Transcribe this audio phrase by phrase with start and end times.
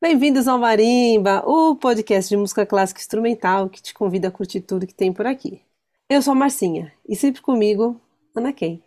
[0.00, 4.86] Bem-vindos ao Marimba, o podcast de música clássica instrumental que te convida a curtir tudo
[4.86, 5.62] que tem por aqui.
[6.08, 7.98] Eu sou a Marcinha e sempre comigo,
[8.36, 8.82] Ana Kay.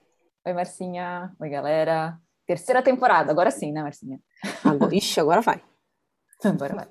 [0.46, 1.34] Oi, Marcinha.
[1.40, 2.20] Oi, galera.
[2.46, 4.20] Terceira temporada, agora sim, né, Marcinha?
[4.64, 5.64] Agora, ixi, agora vai.
[6.44, 6.88] Agora vai.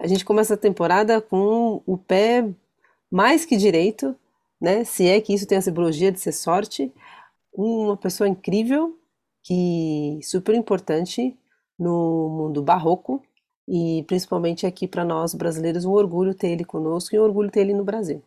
[0.00, 2.48] A gente começa a temporada com o pé
[3.10, 4.16] mais que direito,
[4.60, 4.82] né?
[4.82, 6.92] Se é que isso tem a simbologia de ser sorte.
[7.56, 8.98] Uma pessoa incrível,
[9.40, 11.38] que super importante
[11.78, 13.22] no mundo barroco
[13.68, 17.60] e principalmente aqui para nós brasileiros, um orgulho ter ele conosco e um orgulho ter
[17.60, 18.20] ele no Brasil.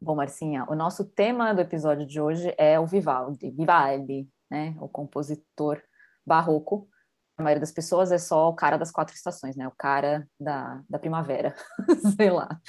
[0.00, 4.88] Bom, Marcinha, o nosso tema do episódio de hoje é o Vivaldi, Vivaldi, né, o
[4.88, 5.80] compositor
[6.26, 6.88] barroco.
[7.36, 10.80] A maioria das pessoas é só o cara das quatro estações, né, o cara da,
[10.88, 11.54] da primavera,
[12.16, 12.60] sei lá.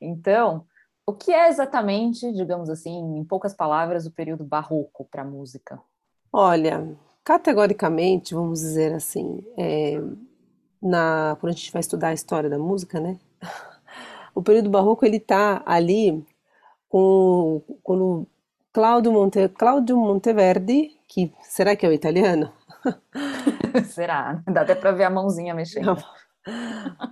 [0.00, 0.66] Então,
[1.06, 5.78] o que é exatamente, digamos assim, em poucas palavras, o período barroco para a música?
[6.32, 10.00] Olha, categoricamente, vamos dizer assim, é,
[10.82, 13.18] na, quando a gente vai estudar a história da música, né?
[14.36, 16.26] O período barroco ele está ali
[16.88, 18.26] com quando
[18.72, 22.52] Claudio, Monte, Claudio Monteverdi, que será que é o italiano?
[23.86, 24.42] será?
[24.46, 25.96] Dá até para ver a mãozinha mexendo.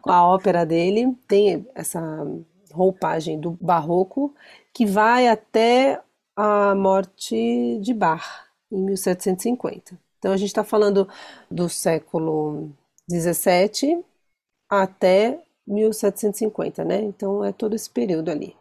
[0.03, 2.01] Com a ópera dele tem essa
[2.73, 4.35] roupagem do barroco
[4.73, 6.01] que vai até
[6.37, 9.99] a morte de Bach em 1750.
[10.19, 11.09] Então a gente está falando
[11.51, 12.71] do século
[13.09, 14.05] 17
[14.69, 17.03] até 1750, né?
[17.03, 18.57] Então é todo esse período ali.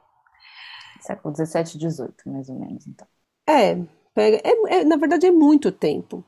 [1.02, 3.07] Século 17 e 18, mais ou menos, então.
[3.47, 3.75] É,
[4.13, 6.23] pega, é, é, na verdade é muito tempo.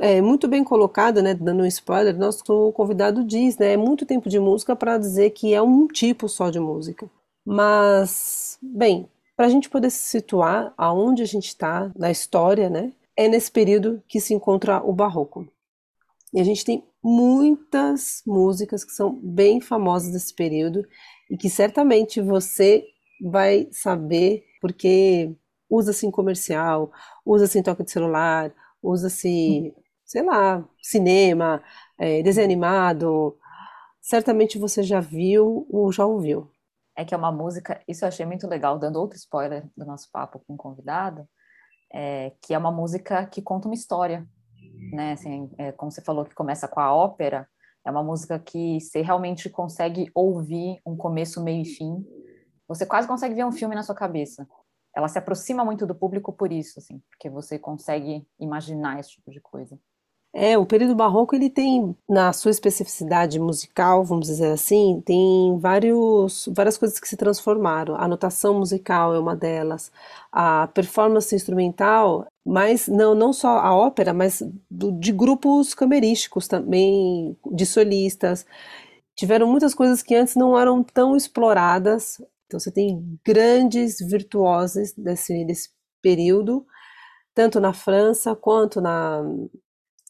[0.00, 1.34] É muito bem colocado, né?
[1.34, 3.74] Dando um spoiler, nosso convidado diz, né?
[3.74, 7.08] É muito tempo de música para dizer que é um tipo só de música.
[7.44, 12.92] Mas, bem, para a gente poder se situar aonde a gente está na história, né?
[13.16, 15.46] É nesse período que se encontra o barroco.
[16.34, 20.84] E a gente tem muitas músicas que são bem famosas desse período
[21.30, 22.84] e que certamente você
[23.22, 25.32] vai saber porque
[25.70, 26.90] usa-se em comercial,
[27.24, 28.52] usa-se em toque de celular,
[28.82, 29.74] usa-se,
[30.04, 31.62] sei lá, cinema,
[31.98, 33.36] é, desenho animado.
[34.00, 36.50] Certamente você já viu ou já ouviu.
[36.96, 40.10] É que é uma música, isso eu achei muito legal, dando outro spoiler do nosso
[40.10, 41.28] papo com o convidado,
[41.92, 44.26] é, que é uma música que conta uma história,
[44.92, 45.12] né?
[45.12, 47.48] Assim, é, como você falou que começa com a ópera,
[47.84, 52.04] é uma música que você realmente consegue ouvir um começo, meio e fim,
[52.66, 54.46] você quase consegue ver um filme na sua cabeça.
[54.98, 59.30] Ela se aproxima muito do público por isso, assim, porque você consegue imaginar esse tipo
[59.30, 59.78] de coisa.
[60.34, 66.48] É, o período barroco ele tem, na sua especificidade musical, vamos dizer assim, tem vários,
[66.52, 67.94] várias coisas que se transformaram.
[67.94, 69.92] A notação musical é uma delas,
[70.32, 77.36] a performance instrumental, mas não, não só a ópera, mas do, de grupos camerísticos também,
[77.52, 78.44] de solistas.
[79.14, 85.44] Tiveram muitas coisas que antes não eram tão exploradas então você tem grandes virtuosos desse,
[85.44, 85.68] desse
[86.00, 86.66] período,
[87.34, 89.22] tanto na França quanto na,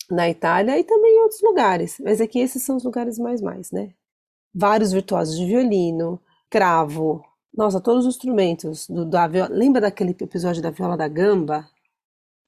[0.09, 1.97] na Itália e também em outros lugares.
[2.01, 3.93] Mas aqui esses são os lugares mais mais, né?
[4.55, 9.53] Vários virtuosos de violino, cravo, nossa, todos os instrumentos do, da viola.
[9.53, 11.69] Lembra daquele episódio da viola da gamba,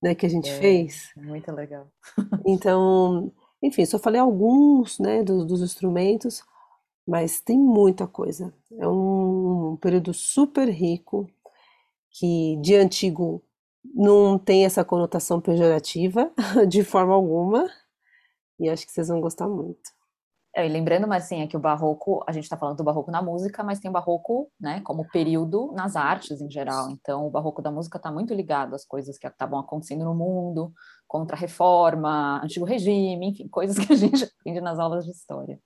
[0.01, 1.11] né, que a gente é, fez?
[1.17, 1.89] Muito legal.
[2.47, 6.43] então, enfim, só falei alguns, né, dos, dos instrumentos,
[7.07, 8.55] mas tem muita coisa.
[8.79, 9.20] É um
[9.77, 11.29] período super rico
[12.11, 13.43] que de antigo
[13.95, 16.31] não tem essa conotação pejorativa
[16.69, 17.69] de forma alguma
[18.59, 19.91] e acho que vocês vão gostar muito.
[20.55, 23.11] É, e lembrando, mas assim, é que o barroco, a gente está falando do barroco
[23.11, 26.91] na música, mas tem o barroco, né, como período nas artes em geral.
[26.91, 30.73] Então, o barroco da música está muito ligado às coisas que estavam acontecendo no mundo,
[31.07, 35.59] contra a reforma, antigo regime, enfim, coisas que a gente aprende nas aulas de história.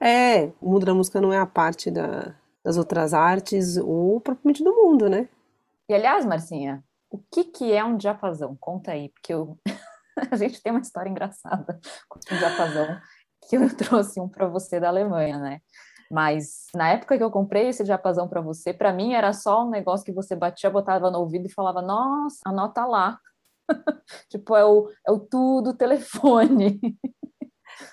[0.00, 2.34] É, o mundo da música não é a parte da,
[2.66, 5.28] das outras artes ou propriamente do mundo, né?
[5.88, 8.56] E aliás, Marcinha, o que, que é um diapasão?
[8.58, 9.56] Conta aí, porque eu...
[10.32, 11.78] a gente tem uma história engraçada
[12.10, 13.00] com o diapasão
[13.48, 15.60] que eu trouxe um para você da Alemanha, né?
[16.10, 19.70] Mas na época que eu comprei esse diapasão para você, para mim era só um
[19.70, 23.20] negócio que você batia, botava no ouvido e falava: Nossa, anota lá.
[24.28, 26.80] tipo, é o, é o tudo telefone.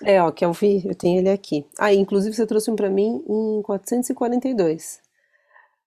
[0.02, 1.66] É, ó, que eu vi, eu tenho ele aqui.
[1.78, 5.00] Ah, inclusive você trouxe um para mim em 442.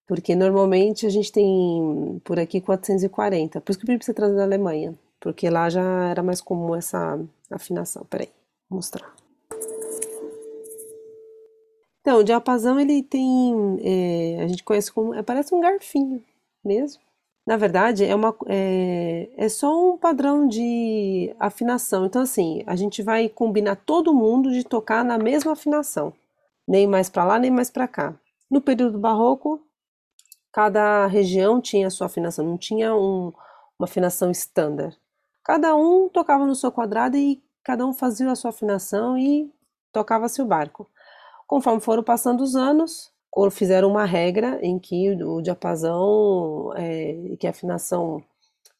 [0.07, 3.59] Porque normalmente a gente tem por aqui 440.
[3.59, 4.97] Por isso que eu pedi pra você trazer da Alemanha.
[5.19, 7.19] Porque lá já era mais comum essa
[7.51, 8.05] afinação.
[8.09, 8.29] Peraí,
[8.69, 9.13] vou mostrar.
[12.01, 16.23] Então, o diapasão ele tem, é, a gente conhece como, é, parece um garfinho
[16.63, 17.01] mesmo.
[17.47, 22.05] Na verdade, é, uma, é, é só um padrão de afinação.
[22.05, 26.13] Então, assim, a gente vai combinar todo mundo de tocar na mesma afinação,
[26.67, 28.13] nem mais para lá, nem mais para cá.
[28.51, 29.65] No período barroco,
[30.51, 33.31] cada região tinha a sua afinação, não tinha um,
[33.79, 34.93] uma afinação estándar.
[35.41, 39.49] Cada um tocava no seu quadrado e cada um fazia a sua afinação e
[39.93, 40.85] tocava-se o barco.
[41.47, 43.09] Conforme foram passando os anos,
[43.51, 48.23] fizeram uma regra em que o diapasão, é, que a afinação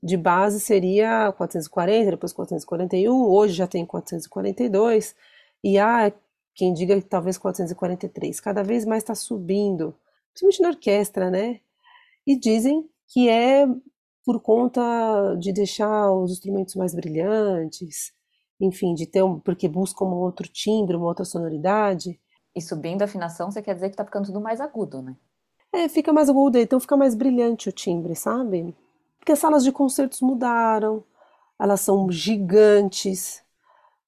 [0.01, 5.15] de base seria 440, depois 441, hoje já tem 442,
[5.63, 6.11] e há
[6.55, 9.93] quem diga que talvez 443, cada vez mais está subindo,
[10.33, 11.59] principalmente na orquestra, né?
[12.25, 13.67] E dizem que é
[14.25, 18.11] por conta de deixar os instrumentos mais brilhantes,
[18.59, 22.19] enfim, de ter um, porque busca um outro timbre, uma outra sonoridade.
[22.57, 25.15] E subindo a afinação, você quer dizer que tá ficando tudo mais agudo, né?
[25.71, 28.75] É, fica mais agudo, então fica mais brilhante o timbre, sabe?
[29.19, 31.03] Porque as salas de concertos mudaram,
[31.59, 33.43] elas são gigantes.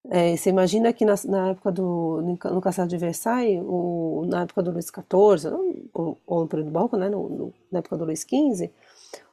[0.09, 2.23] É, você imagina que na, na época do.
[2.23, 5.53] no Castelo de Versailles, o, na época do Luís XIV,
[5.93, 7.07] ou, ou no período barroco, né?
[7.07, 8.71] No, no, na época do Luís XV,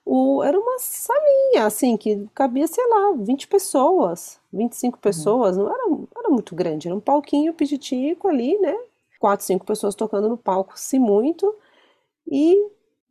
[0.05, 5.01] o, era uma salinha, assim, que cabia, sei lá, 20 pessoas, 25 uhum.
[5.01, 5.65] pessoas, uhum.
[5.65, 8.77] não era, era muito grande, era um palquinho pititico ali, né?
[9.19, 11.55] Quatro, cinco pessoas tocando no palco, se muito,
[12.31, 12.57] e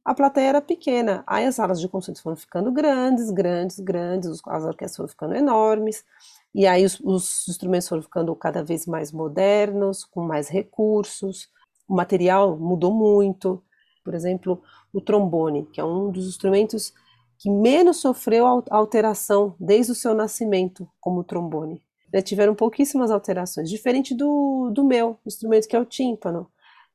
[0.04, 1.24] a plateia era pequena.
[1.28, 6.06] Aí as salas de concerto foram ficando grandes, grandes, grandes, as orquestras foram ficando enormes,
[6.54, 11.50] e aí os, os instrumentos foram ficando cada vez mais modernos, com mais recursos,
[11.88, 13.64] o material mudou muito.
[14.04, 14.62] Por exemplo,
[14.94, 16.94] o trombone, que é um dos instrumentos
[17.38, 21.84] que menos sofreu alteração desde o seu nascimento como trombone.
[22.16, 26.50] Já tiveram pouquíssimas alterações, diferente do, do meu instrumento, que é o tímpano,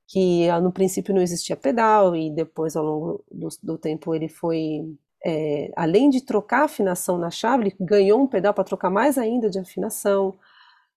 [0.08, 4.31] que ah, no princípio não existia pedal e depois, ao longo do, do tempo, ele
[4.31, 8.88] foi, é, além de trocar a afinação na chave, ele ganhou um pedal para trocar
[8.88, 10.38] mais ainda de afinação.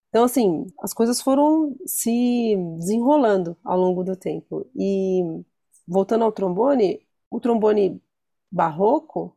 [0.07, 4.65] Então, assim, as coisas foram se desenrolando ao longo do tempo.
[4.73, 5.21] E
[5.85, 8.01] voltando ao trombone, o trombone
[8.49, 9.35] barroco,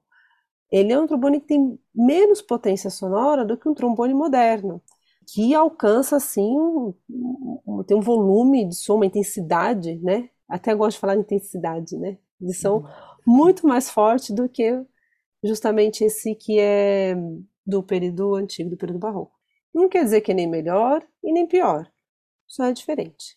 [0.71, 4.83] ele é um trombone que tem menos potência sonora do que um trombone moderno,
[5.27, 6.95] que alcança assim um,
[7.67, 10.31] um, tem um volume de som, uma intensidade, né?
[10.49, 12.19] Até gosto de falar de intensidade, né?
[12.41, 12.85] De som uhum.
[13.27, 14.85] muito mais forte do que
[15.43, 17.17] justamente esse que é
[17.67, 19.37] do período antigo, do período barroco.
[19.75, 21.91] Não quer dizer que é nem melhor e nem pior,
[22.47, 23.37] só é diferente.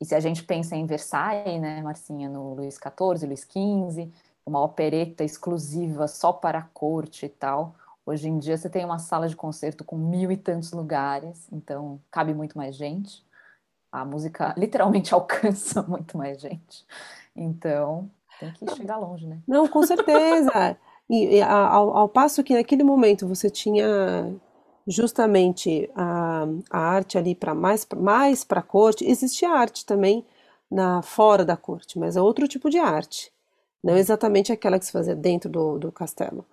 [0.00, 4.10] E se a gente pensa em Versailles, né, Marcinha, no Luís XIV, Luís XV,
[4.50, 7.74] uma opereta exclusiva só para a corte e tal.
[8.04, 12.00] Hoje em dia você tem uma sala de concerto com mil e tantos lugares, então
[12.10, 13.24] cabe muito mais gente.
[13.92, 16.84] A música literalmente alcança muito mais gente.
[17.34, 18.10] Então
[18.40, 19.38] tem que chegar longe, né?
[19.46, 20.76] Não, com certeza.
[21.08, 24.34] E, e ao, ao passo que naquele momento você tinha
[24.86, 29.08] justamente a, a arte ali para mais mais para a corte.
[29.08, 30.24] Existia arte também
[30.70, 33.32] na fora da corte, mas é outro tipo de arte,
[33.82, 36.44] não exatamente aquela que se fazia dentro do, do castelo.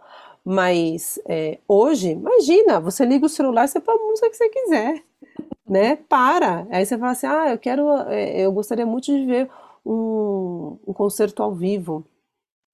[0.44, 5.04] Mas é, hoje, imagina, você liga o celular, você põe a música que você quiser,
[5.68, 5.98] né?
[5.98, 6.66] Para.
[6.72, 9.50] Aí você fala assim, ah, eu quero, é, eu gostaria muito de ver
[9.86, 12.06] um, um concerto ao vivo.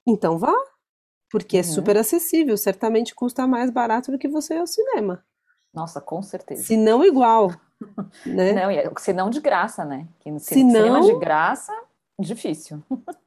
[0.06, 0.54] Então vá,
[1.32, 1.68] porque é uhum.
[1.68, 5.26] é super acessível, certamente custa mais barato do que você ir ao cinema.
[5.74, 6.62] Nossa, com certeza.
[6.64, 7.52] Se não igual.
[8.26, 8.54] Né?
[8.54, 10.08] Não, é, se não de graça, né?
[10.22, 11.06] Que se cinema não...
[11.06, 11.74] de graça,
[12.18, 12.82] difícil.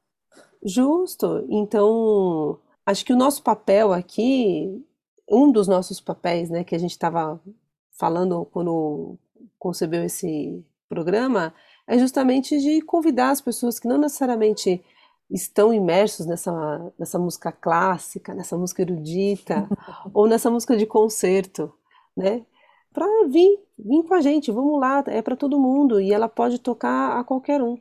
[0.63, 1.45] Justo.
[1.49, 4.83] Então, acho que o nosso papel aqui,
[5.29, 7.39] um dos nossos papéis, né, que a gente estava
[7.91, 9.17] falando quando
[9.57, 11.53] concebeu esse programa,
[11.87, 14.83] é justamente de convidar as pessoas que não necessariamente
[15.29, 19.67] estão imersos nessa, nessa música clássica, nessa música erudita,
[20.13, 21.73] ou nessa música de concerto,
[22.15, 22.45] né?
[22.93, 26.59] Para vir, vir com a gente, vamos lá, é para todo mundo e ela pode
[26.59, 27.77] tocar a qualquer um.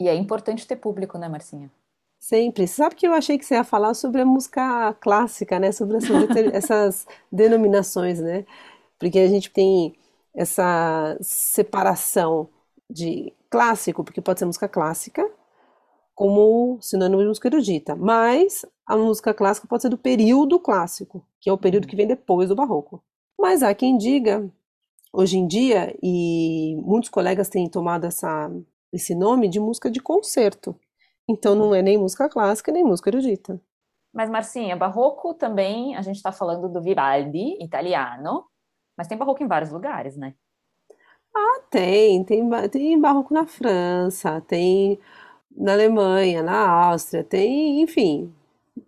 [0.00, 1.70] E é importante ter público, né, Marcinha?
[2.18, 2.66] Sempre.
[2.66, 5.72] Sabe que eu achei que você ia falar sobre a música clássica, né?
[5.72, 6.10] Sobre essas,
[6.52, 8.44] essas denominações, né?
[8.98, 9.94] Porque a gente tem
[10.34, 12.48] essa separação
[12.90, 15.28] de clássico, porque pode ser música clássica,
[16.14, 17.96] como sinônimo de música erudita.
[17.96, 22.06] Mas a música clássica pode ser do período clássico, que é o período que vem
[22.06, 23.02] depois do barroco.
[23.40, 24.50] Mas há quem diga,
[25.12, 28.50] hoje em dia, e muitos colegas têm tomado essa,
[28.92, 30.76] esse nome de música de concerto.
[31.28, 33.60] Então não é nem música clássica, nem música erudita.
[34.12, 38.46] Mas, Marcinha, barroco também, a gente está falando do Vivaldi, italiano,
[38.96, 40.34] mas tem barroco em vários lugares, né?
[41.34, 44.98] Ah, tem, tem, tem barroco na França, tem
[45.56, 48.32] na Alemanha, na Áustria, tem, enfim,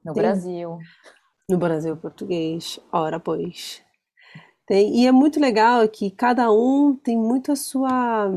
[0.05, 0.79] No tem Brasil.
[1.49, 3.83] no Brasil português, ora pois.
[4.67, 8.31] Tem, e é muito legal que cada um tem muito a sua,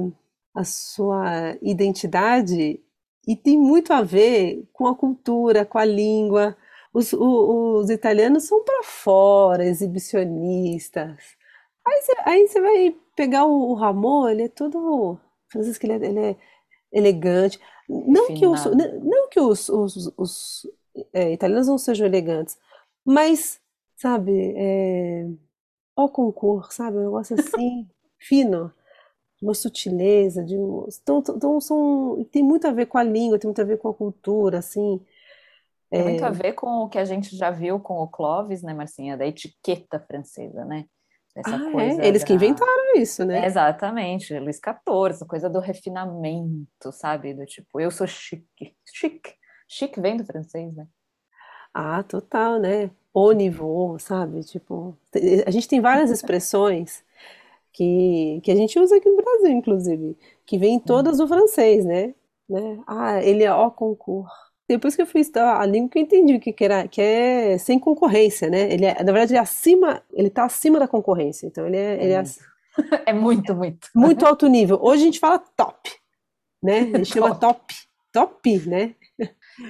[0.55, 2.79] a sua identidade
[3.27, 6.55] e tem muito a ver com a cultura, com a língua.
[6.93, 11.17] Os, o- os italianos são para fora, exibicionistas.
[12.25, 15.19] Aí você, vai pegar o, o Ramon, ele é todo.
[15.49, 16.35] Francisco, ele é, ele é
[16.91, 17.59] elegante.
[17.89, 20.67] Não que os, não que os, os, os,
[21.13, 22.57] é, italianos não sejam elegantes,
[23.05, 23.59] mas,
[23.97, 25.27] sabe, é,
[25.95, 26.97] Au concurso, sabe?
[26.97, 27.87] Um negócio assim,
[28.19, 28.73] fino,
[29.43, 30.87] uma sutileza, de um.
[31.01, 33.89] Então, então são, tem muito a ver com a língua, tem muito a ver com
[33.89, 34.99] a cultura, assim.
[35.89, 38.73] Tem muito a ver com o que a gente já viu com o Clovis, né,
[38.73, 40.85] Marcinha, da etiqueta francesa, né?
[41.35, 42.07] Essa Ah, é?
[42.07, 42.35] Eles que da.
[42.35, 43.45] inventaram isso, né?
[43.45, 47.33] Exatamente, Luís XIV, coisa do refinamento, sabe?
[47.33, 48.75] Do tipo, eu sou chique.
[48.93, 49.33] Chique.
[49.67, 50.87] Chique vem do francês, né?
[51.73, 52.91] Ah, total, né?
[53.13, 54.43] Au niveau, sabe?
[54.43, 54.95] Tipo,
[55.45, 57.03] a gente tem várias expressões
[57.73, 60.85] que, que a gente usa aqui no Brasil, inclusive, que vêm Uhum.
[60.85, 62.13] todas do francês, né?
[62.49, 62.79] Né?
[62.87, 64.31] Ah, ele é au concurso.
[64.67, 67.01] Depois que eu fui estudar a língua que eu entendi o que que era, que
[67.01, 68.71] é sem concorrência, né?
[68.73, 71.47] Ele é, na verdade, ele é acima, ele tá acima da concorrência.
[71.47, 72.39] Então ele é, É ele é muito.
[73.05, 73.89] É muito, muito.
[73.95, 74.79] muito alto nível.
[74.81, 75.91] Hoje a gente fala top,
[76.63, 76.91] né?
[76.93, 77.73] A gente chama top,
[78.13, 78.95] top, né?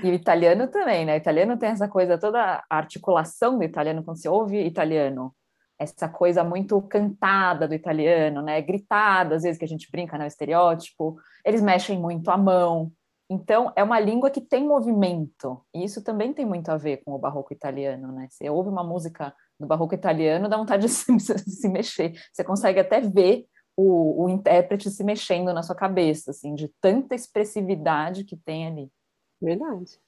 [0.01, 1.15] E o italiano também, né?
[1.15, 5.33] O italiano tem essa coisa, toda a articulação do italiano, quando você ouve italiano,
[5.79, 8.61] essa coisa muito cantada do italiano, né?
[8.61, 10.27] Gritada, às vezes que a gente brinca, né?
[10.27, 11.17] Estereótipo.
[11.45, 12.91] Eles mexem muito a mão.
[13.29, 15.65] Então, é uma língua que tem movimento.
[15.73, 18.27] E isso também tem muito a ver com o barroco italiano, né?
[18.29, 22.13] Você ouve uma música do barroco italiano, dá vontade de se, se mexer.
[22.31, 27.15] Você consegue até ver o, o intérprete se mexendo na sua cabeça, assim, de tanta
[27.15, 28.91] expressividade que tem ali.
[29.41, 29.99] Verdade.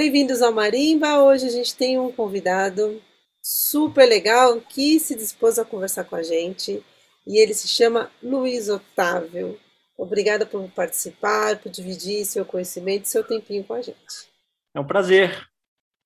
[0.00, 1.24] Bem-vindos ao Marimba.
[1.24, 3.02] Hoje a gente tem um convidado
[3.42, 6.80] super legal que se dispôs a conversar com a gente
[7.26, 9.58] e ele se chama Luiz Otávio.
[9.96, 14.30] Obrigada por participar, por dividir seu conhecimento, seu tempinho com a gente.
[14.72, 15.48] É um prazer.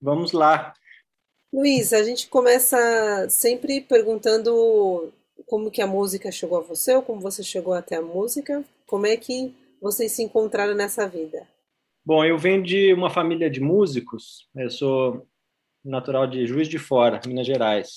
[0.01, 0.73] Vamos lá.
[1.53, 5.13] Luiz, a gente começa sempre perguntando
[5.45, 9.05] como que a música chegou a você, ou como você chegou até a música, como
[9.05, 11.47] é que vocês se encontraram nessa vida?
[12.05, 14.49] Bom, eu venho de uma família de músicos.
[14.57, 15.29] Eu sou
[15.85, 17.95] natural de Juiz de Fora, Minas Gerais.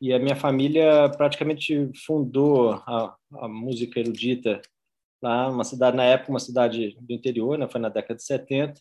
[0.00, 4.62] E a minha família praticamente fundou a, a música erudita
[5.20, 7.68] lá, uma cidade na época, uma cidade do interior, né?
[7.68, 8.80] Foi na década de 70.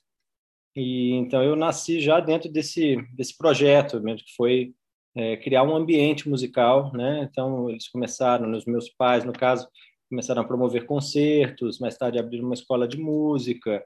[0.76, 4.76] E então eu nasci já dentro desse desse projeto, mesmo que foi
[5.16, 7.28] é, criar um ambiente musical, né?
[7.32, 9.68] Então eles começaram, os meus pais, no caso,
[10.08, 13.84] começaram a promover concertos, mais tarde abriram uma escola de música,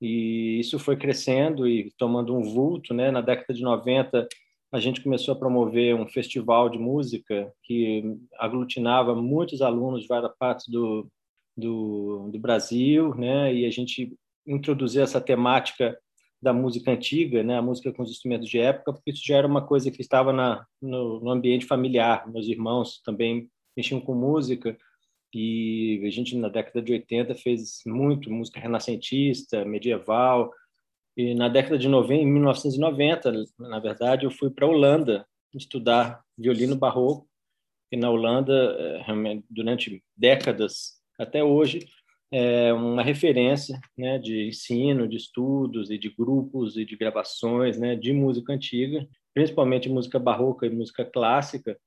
[0.00, 3.10] e isso foi crescendo e tomando um vulto, né?
[3.10, 4.28] Na década de 90,
[4.72, 8.04] a gente começou a promover um festival de música que
[8.38, 11.08] aglutinava muitos alunos de várias partes do,
[11.56, 13.54] do, do Brasil, né?
[13.54, 14.14] E a gente
[14.46, 15.98] introduziu essa temática
[16.42, 17.56] da música antiga, né?
[17.56, 20.32] A música com os instrumentos de época, porque isso já era uma coisa que estava
[20.32, 22.30] na, no, no ambiente familiar.
[22.30, 24.76] Meus irmãos também mexiam com música
[25.34, 30.52] e a gente na década de 80 fez muito música renascentista, medieval.
[31.16, 36.22] E na década de 90, em 1990, na verdade, eu fui para a Holanda estudar
[36.38, 37.28] violino barroco.
[37.90, 39.04] E na Holanda,
[39.48, 41.86] durante décadas até hoje,
[42.32, 47.94] é uma referência né, de ensino, de estudos e de grupos e de gravações né,
[47.94, 51.78] de música antiga, principalmente música barroca e música clássica.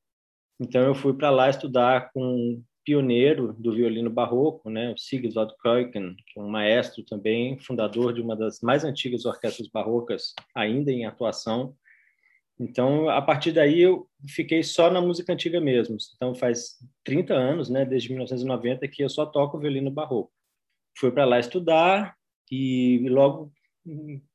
[0.59, 6.15] Então eu fui para lá estudar com pioneiro do violino barroco, né, o Sigurd Keuken,
[6.25, 11.05] que é um maestro também, fundador de uma das mais antigas orquestras barrocas ainda em
[11.05, 11.75] atuação.
[12.59, 15.97] Então, a partir daí, eu fiquei só na música antiga mesmo.
[16.15, 20.31] Então, faz 30 anos, né, desde 1990, que eu só toco violino barroco.
[20.97, 22.15] Fui para lá estudar
[22.51, 23.53] e logo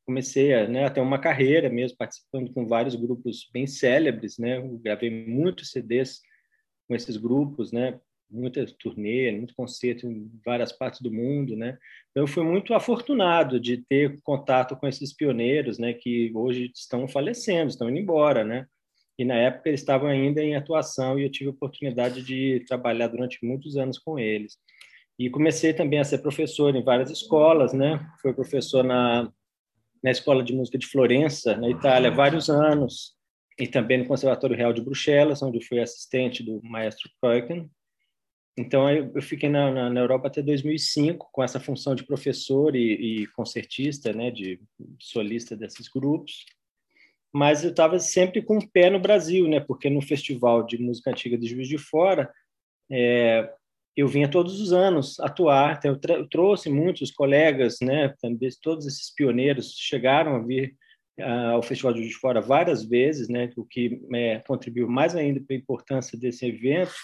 [0.06, 4.38] comecei a, né, a ter uma carreira mesmo, participando com vários grupos bem célebres.
[4.38, 4.58] Né?
[4.58, 6.20] Eu gravei muitos CDs
[6.86, 7.98] com esses grupos, né?
[8.34, 11.78] Muita turnê, muito concerto em várias partes do mundo, né?
[12.10, 15.92] Então, eu fui muito afortunado de ter contato com esses pioneiros, né?
[15.94, 18.66] Que hoje estão falecendo, estão indo embora, né?
[19.18, 23.08] E na época eles estavam ainda em atuação e eu tive a oportunidade de trabalhar
[23.08, 24.58] durante muitos anos com eles.
[25.18, 28.04] E comecei também a ser professor em várias escolas, né?
[28.20, 29.30] Fui professor na,
[30.02, 33.14] na Escola de Música de Florença, na Itália, vários anos,
[33.58, 37.70] e também no Conservatório Real de Bruxelas, onde fui assistente do maestro Keuken.
[38.56, 43.22] Então, eu fiquei na, na, na, Europa até 2005, com essa função de professor e,
[43.22, 44.60] e concertista, né, de
[45.00, 46.46] solista desses grupos.
[47.32, 51.10] Mas eu estava sempre com o pé no Brasil, né, porque no Festival de Música
[51.10, 52.32] Antiga de Juiz de Fora,
[52.88, 53.52] é,
[53.96, 55.76] eu vinha todos os anos atuar.
[55.76, 60.76] Então, eu, eu trouxe muitos colegas, né, também todos esses pioneiros chegaram a vir
[61.18, 65.16] uh, ao Festival de Juiz de Fora várias vezes, né, o que é, contribuiu mais
[65.16, 66.94] ainda para a importância desse evento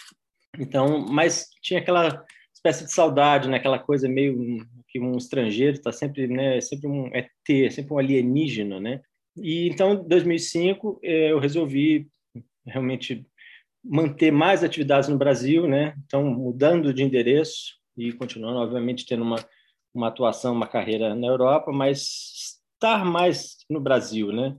[0.57, 3.57] então, mas tinha aquela espécie de saudade, né?
[3.57, 6.59] Aquela coisa meio que um estrangeiro está sempre, né?
[6.61, 9.01] Sempre um ET, sempre um alienígena, né?
[9.37, 12.07] E então, em 2005, eu resolvi
[12.65, 13.25] realmente
[13.83, 15.95] manter mais atividades no Brasil, né?
[16.05, 19.37] Então, mudando de endereço e continuando, obviamente, tendo uma
[19.93, 24.55] uma atuação, uma carreira na Europa, mas estar mais no Brasil, né?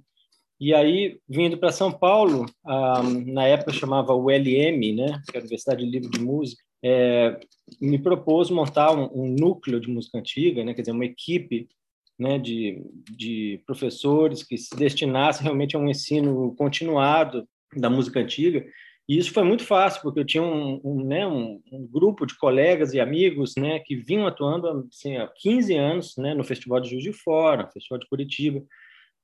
[0.63, 5.41] E aí, vindo para São Paulo, ah, na época chamava ULM, né, que é a
[5.41, 7.37] Universidade de Livro de Música, é,
[7.81, 11.69] me propôs montar um, um, núcleo de música antiga, né, quer dizer, uma equipe
[12.17, 17.45] né, de, de professores que se destinasse realmente a um ensino continuado
[17.77, 18.65] da música antiga.
[19.09, 22.39] E isso foi muito fácil, porque eu tinha um, um, né, um, um, grupo de
[22.39, 26.91] colegas e amigos né, que vinham atuando assim, há 15 anos né, no Festival de
[26.91, 28.63] Juiz de Fora, no Festival de Curitiba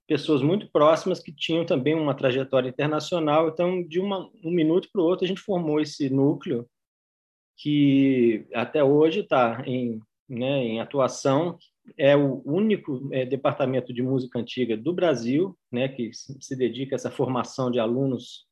[0.08, 3.48] pessoas muito próximas que tinham também uma trajetória internacional.
[3.48, 6.66] Então, de uma, um minuto para o outro, a gente formou esse núcleo
[7.58, 11.58] que até hoje está em, né, em atuação.
[11.96, 16.96] É o único é, departamento de música antiga do Brasil né, que se dedica a
[16.96, 18.46] essa formação de alunos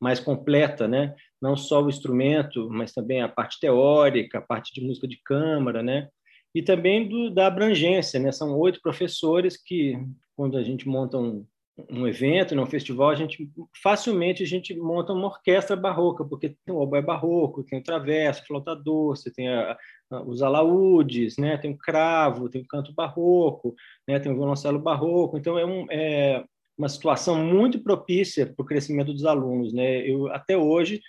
[0.00, 1.14] mais completa, né?
[1.40, 5.82] não só o instrumento, mas também a parte teórica, a parte de música de câmara,
[5.82, 6.08] né?
[6.54, 8.20] e também do, da abrangência.
[8.20, 8.30] Né?
[8.32, 9.98] São oito professores que
[10.36, 11.46] quando a gente monta um,
[11.90, 13.50] um evento, um festival, a gente
[13.82, 18.46] facilmente a gente monta uma orquestra barroca, porque tem o oboé barroco, tem o traverso,
[18.46, 19.76] flauta doce, tem a,
[20.10, 21.56] a, os alaúdes, né?
[21.56, 23.74] tem o cravo, tem o canto barroco,
[24.06, 24.20] né?
[24.20, 25.36] tem o violoncelo barroco.
[25.36, 26.44] Então, é, um, é
[26.78, 29.72] uma situação muito propícia para o crescimento dos alunos.
[29.72, 30.08] Né?
[30.08, 31.00] Eu, até hoje,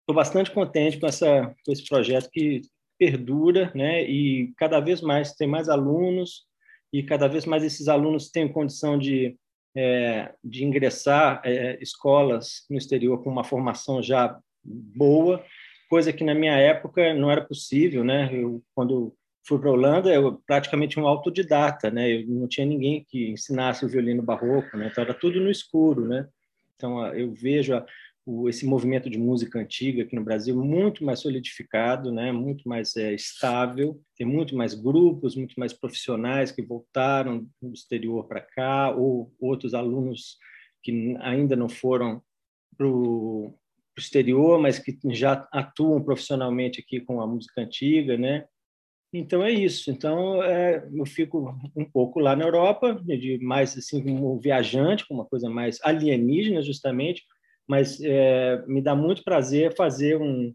[0.00, 2.62] estou bastante contente com, essa, com esse projeto que
[2.98, 4.02] perdura né?
[4.08, 6.46] e cada vez mais tem mais alunos,
[6.94, 9.36] e cada vez mais esses alunos têm condição de,
[9.76, 15.44] é, de ingressar é, escolas no exterior com uma formação já boa,
[15.90, 18.30] coisa que na minha época não era possível, né?
[18.32, 19.12] Eu, quando
[19.44, 22.08] fui para a Holanda, eu praticamente um autodidata, né?
[22.08, 24.88] Eu não tinha ninguém que ensinasse o violino barroco, né?
[24.88, 26.28] Então era tudo no escuro, né?
[26.76, 27.84] Então eu vejo a,
[28.26, 32.32] o, esse movimento de música antiga aqui no Brasil muito mais solidificado, né?
[32.32, 38.26] muito mais é, estável, tem muito mais grupos, muito mais profissionais que voltaram do exterior
[38.26, 40.38] para cá, ou outros alunos
[40.82, 42.22] que ainda não foram
[42.76, 43.54] para o
[43.96, 48.46] exterior, mas que já atuam profissionalmente aqui com a música antiga, né?
[49.12, 49.90] Então é isso.
[49.90, 55.14] Então é, eu fico um pouco lá na Europa, de mais assim como viajante, com
[55.14, 57.22] uma coisa mais alienígena justamente,
[57.66, 60.54] mas é, me dá muito prazer fazer um,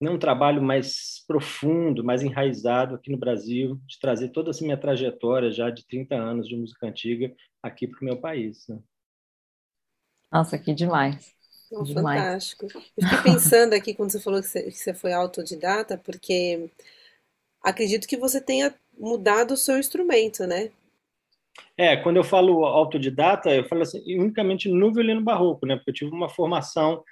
[0.00, 4.76] né, um trabalho mais profundo, mais enraizado aqui no Brasil, de trazer toda essa minha
[4.76, 8.66] trajetória já de 30 anos de música antiga aqui para o meu país.
[8.68, 8.78] Né?
[10.30, 11.34] Nossa, que demais.
[11.84, 12.20] Demais.
[12.20, 12.66] Fantástico.
[12.96, 16.70] Eu fiquei pensando aqui quando você falou que você, que você foi autodidata, porque
[17.62, 20.70] acredito que você tenha mudado o seu instrumento, né?
[21.76, 25.76] É, quando eu falo autodidata, eu falo assim, unicamente no violino barroco, né?
[25.76, 27.02] Porque eu tive uma formação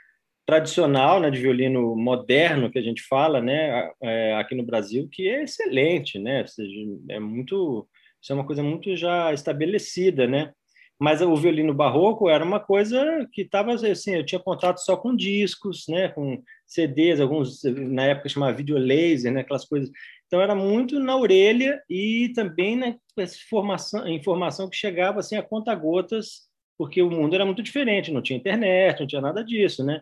[0.46, 5.28] tradicional, né, de violino moderno que a gente fala, né, é, aqui no Brasil, que
[5.28, 6.42] é excelente, né?
[6.42, 6.72] Ou seja,
[7.10, 7.88] é muito,
[8.22, 10.52] isso é uma coisa muito já estabelecida, né?
[10.98, 15.14] Mas o violino barroco era uma coisa que estava assim, eu tinha contato só com
[15.14, 19.90] discos, né, com CDs, alguns na época chamava videolaser, né, aquelas coisas
[20.26, 25.74] então era muito na orelha e também na informação, informação que chegava assim a conta
[25.74, 30.00] gotas, porque o mundo era muito diferente, não tinha internet, não tinha nada disso, né?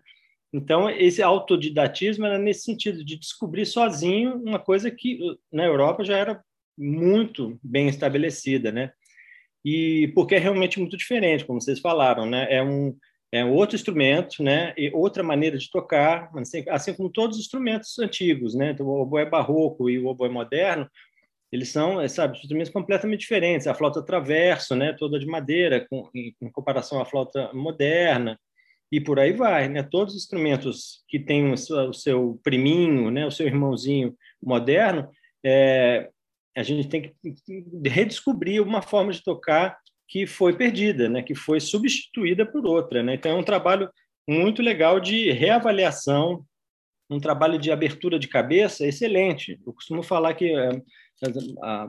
[0.53, 5.19] Então esse autodidatismo era nesse sentido de descobrir sozinho uma coisa que
[5.53, 6.43] na Europa já era
[6.77, 8.93] muito bem estabelecida, né?
[9.65, 12.47] E porque é realmente muito diferente, como vocês falaram, né?
[12.51, 12.97] É um
[13.35, 14.73] é outro instrumento, né?
[14.79, 18.71] E outra maneira de tocar, assim, assim como todos os instrumentos antigos, né?
[18.71, 20.89] Então, o oboé barroco e o oboé moderno,
[21.51, 23.67] eles são, sabe, instrumentos completamente diferentes.
[23.67, 24.93] A flauta traverso, né?
[24.93, 28.39] Toda de madeira, com, em, em comparação à flauta moderna.
[28.93, 29.83] e por aí vai, né?
[29.83, 33.27] Todos os instrumentos que têm o seu, o seu priminho, né?
[33.27, 35.09] O seu irmãozinho moderno,
[35.45, 36.09] é,
[36.57, 37.35] a gente tem que
[37.89, 39.77] redescobrir uma forma de tocar
[40.09, 41.23] que foi perdida, né?
[41.23, 43.15] Que foi substituída por outra, né?
[43.15, 43.91] Então é um trabalho
[44.29, 46.45] muito legal de reavaliação,
[47.11, 49.61] um trabalho de abertura de cabeça excelente.
[49.67, 50.71] Eu costumo falar que é,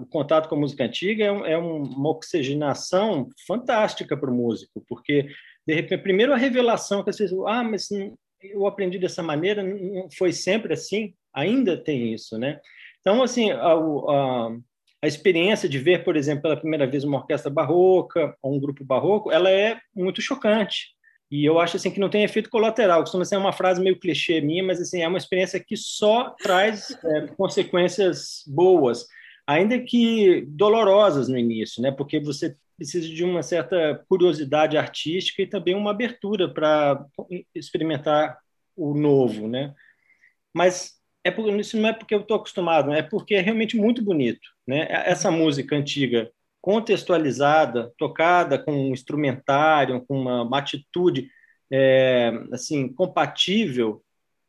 [0.02, 5.28] o contato com a música antiga é, é uma oxigenação fantástica para o músico, porque
[5.66, 7.90] de repente, primeiro a revelação que pessoas, ah, mas
[8.42, 12.60] eu aprendi dessa maneira, não foi sempre assim, ainda tem isso, né?
[13.02, 14.58] Então, assim, a, a,
[15.06, 18.84] a experiência de ver, por exemplo, pela primeira vez uma orquestra barroca ou um grupo
[18.84, 20.96] barroco, ela é muito chocante.
[21.30, 23.02] E eu acho assim que não tem efeito colateral.
[23.02, 26.90] Costuma ser uma frase meio clichê minha, mas assim é uma experiência que só traz
[27.04, 29.06] é, consequências boas,
[29.46, 31.92] ainda que dolorosas no início, né?
[31.92, 37.06] Porque você precisa de uma certa curiosidade artística e também uma abertura para
[37.54, 38.40] experimentar
[38.76, 39.74] o novo, né?
[40.54, 40.95] Mas
[41.26, 44.48] é por, isso não é porque eu estou acostumado, é porque é realmente muito bonito,
[44.66, 44.86] né?
[44.90, 51.28] Essa música antiga contextualizada, tocada com um instrumentário, com uma, uma atitude
[51.72, 54.04] é, assim compatível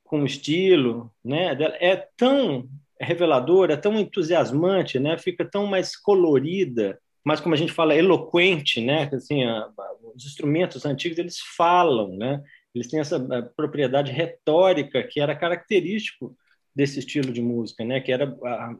[0.04, 1.56] com o estilo, né?
[1.80, 2.68] É tão
[3.00, 5.16] reveladora, é tão entusiasmante, né?
[5.16, 9.08] Fica tão mais colorida, mas como a gente fala, eloquente, né?
[9.14, 9.66] Assim, a,
[10.14, 12.42] os instrumentos antigos eles falam, né?
[12.74, 13.18] Eles têm essa
[13.56, 16.36] propriedade retórica que era característico
[16.76, 18.00] desse estilo de música, né?
[18.00, 18.74] Que era a,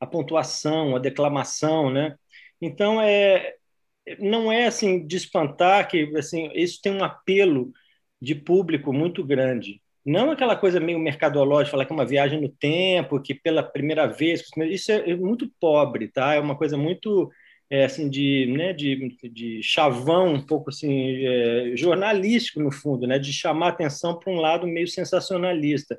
[0.00, 2.16] a pontuação, a declamação, né?
[2.60, 3.54] Então, é,
[4.18, 7.72] não é assim de espantar que assim, isso tem um apelo
[8.20, 9.82] de público muito grande.
[10.04, 14.06] Não aquela coisa meio mercadológica, falar que é uma viagem no tempo, que pela primeira
[14.06, 14.42] vez.
[14.70, 16.34] Isso é muito pobre, tá?
[16.34, 17.30] É uma coisa muito
[17.70, 23.18] é, assim, de, né, de, de chavão, um pouco assim, é, jornalístico, no fundo, né?
[23.18, 25.98] de chamar atenção para um lado meio sensacionalista.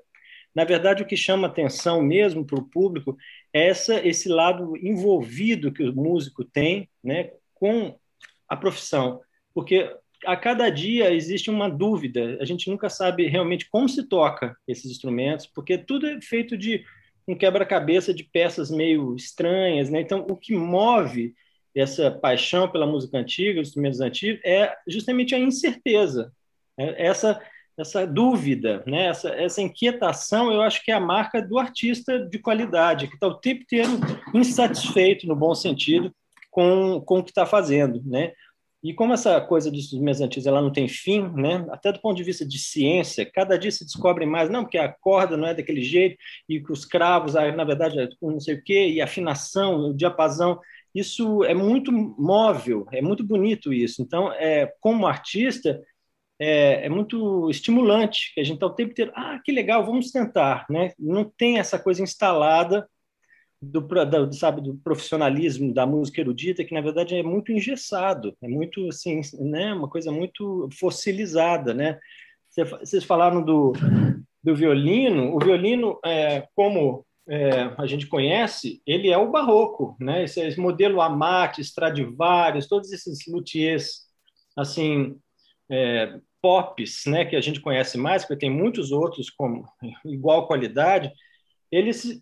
[0.55, 3.17] Na verdade, o que chama atenção mesmo para o público
[3.53, 7.97] é essa, esse lado envolvido que o músico tem né, com
[8.47, 9.19] a profissão.
[9.53, 9.93] Porque
[10.25, 14.89] a cada dia existe uma dúvida, a gente nunca sabe realmente como se toca esses
[14.89, 16.85] instrumentos, porque tudo é feito de
[17.27, 19.89] um quebra-cabeça de peças meio estranhas.
[19.89, 19.99] Né?
[20.01, 21.33] Então, o que move
[21.75, 26.31] essa paixão pela música antiga, os instrumentos antigos, é justamente a incerteza.
[26.77, 26.95] Né?
[26.97, 27.41] Essa
[27.77, 29.07] essa dúvida, né?
[29.07, 33.27] essa, essa inquietação, eu acho que é a marca do artista de qualidade, que está
[33.27, 33.91] o tempo inteiro
[34.33, 36.13] insatisfeito, no bom sentido,
[36.49, 38.01] com, com o que está fazendo.
[38.05, 38.31] Né?
[38.81, 41.65] E como essa coisa dos meios antigos ela não tem fim, né?
[41.69, 44.87] até do ponto de vista de ciência, cada dia se descobre mais, não, porque a
[44.87, 46.15] corda não é daquele jeito,
[46.47, 50.59] e que os cravos, na verdade, não sei o quê, e a afinação, o diapasão,
[50.93, 54.01] isso é muito móvel, é muito bonito isso.
[54.01, 55.81] Então, é, como artista,
[56.39, 60.11] é, é, muito estimulante, que a gente está o tempo inteiro, ah, que legal, vamos
[60.11, 60.91] tentar, né?
[60.99, 62.87] Não tem essa coisa instalada
[63.61, 63.87] do,
[64.33, 69.21] sabe, do profissionalismo da música erudita, que na verdade é muito engessado, é muito assim,
[69.39, 69.73] né?
[69.73, 71.99] Uma coisa muito fossilizada, né?
[72.81, 73.73] Vocês falaram do,
[74.43, 80.23] do violino, o violino, é, como é, a gente conhece, ele é o barroco, né?
[80.23, 84.01] Esse, esse modelo Amati, Stradivarius, todos esses luthiers,
[84.55, 85.17] assim,
[85.69, 89.63] é, pops, né, que a gente conhece mais, porque tem muitos outros com
[90.05, 91.11] igual qualidade,
[91.71, 92.21] eles,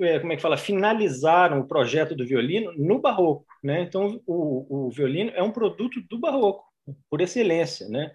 [0.00, 3.82] é, como é que fala, finalizaram o projeto do violino no barroco, né?
[3.82, 6.64] Então o, o violino é um produto do barroco
[7.10, 8.14] por excelência, né?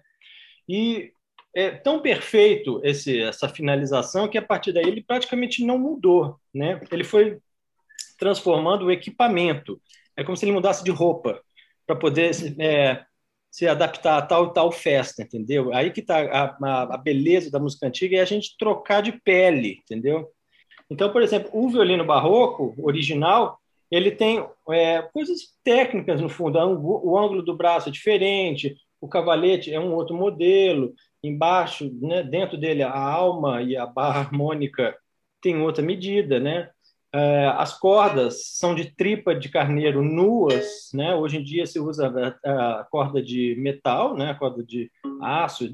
[0.68, 1.12] E
[1.54, 6.80] é tão perfeito esse, essa finalização que a partir daí ele praticamente não mudou, né?
[6.90, 7.38] Ele foi
[8.18, 9.80] transformando o equipamento.
[10.16, 11.40] É como se ele mudasse de roupa
[11.86, 13.04] para poder é,
[13.50, 15.74] se adaptar a tal tal festa, entendeu?
[15.74, 19.12] Aí que está a, a, a, beleza da música antiga é a gente trocar de
[19.12, 20.28] pele, entendeu?
[20.88, 23.58] Então, por exemplo, o violino barroco original
[23.90, 29.72] ele tem é, coisas técnicas no fundo, o ângulo do braço é diferente, o cavalete
[29.74, 34.96] é um outro modelo, embaixo, né, dentro dele a alma e a barra harmônica
[35.40, 36.70] tem outra medida, né?
[37.12, 41.14] É, as cordas são de tripa de carneiro nuas, né?
[41.14, 44.30] Hoje em dia se usa a, a corda de metal, né?
[44.30, 45.68] A corda de aço.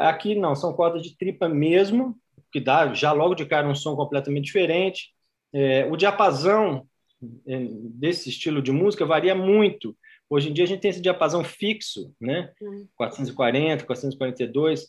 [0.00, 2.16] Aqui não, são cordas de tripa mesmo,
[2.52, 5.12] que dá já logo de cara um som completamente diferente.
[5.52, 6.86] É, o diapasão
[7.46, 9.96] é, desse estilo de música varia muito.
[10.30, 12.52] Hoje em dia a gente tem esse diapasão fixo, né?
[12.94, 14.88] 440, 442.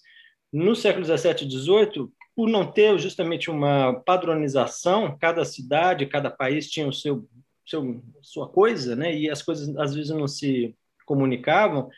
[0.52, 6.70] No século 17 e 18, por não ter justamente uma padronização, cada cidade, cada país
[6.70, 7.28] tinha o seu,
[7.68, 9.14] seu sua coisa, né?
[9.14, 10.74] E as coisas às vezes não se
[11.06, 11.90] comunicavam.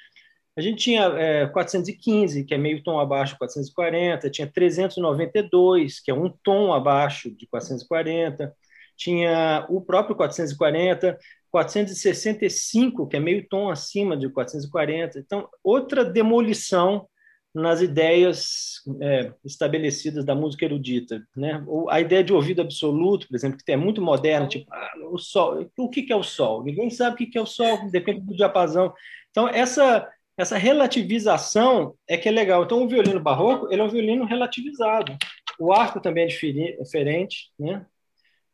[0.58, 6.10] A gente tinha é, 415, que é meio tom abaixo de 440, tinha 392, que
[6.10, 8.52] é um tom abaixo de 440,
[8.98, 11.20] tinha o próprio 440,
[11.52, 15.20] 465, que é meio tom acima de 440.
[15.20, 17.08] Então, outra demolição
[17.54, 21.64] nas ideias é, estabelecidas da música erudita, né?
[21.90, 25.70] A ideia de ouvido absoluto, por exemplo, que é muito moderna, tipo ah, o sol.
[25.78, 26.64] O que é o sol?
[26.64, 28.94] Ninguém sabe o que é o sol, depende do diapasão.
[29.30, 32.64] Então essa essa relativização é que é legal.
[32.64, 35.16] Então o violino barroco ele é um violino relativizado.
[35.60, 37.86] O arco também é diferente, né?